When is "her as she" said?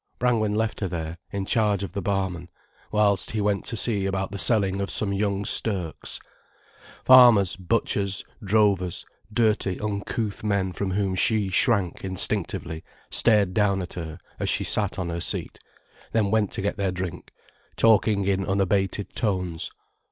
13.93-14.63